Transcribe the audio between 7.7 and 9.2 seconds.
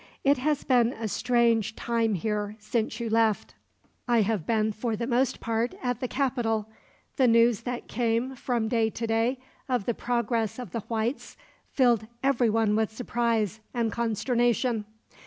came, from day to